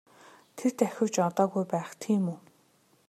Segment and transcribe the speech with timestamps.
[0.57, 2.39] Тэр давхиж одоогүй байх тийм үү?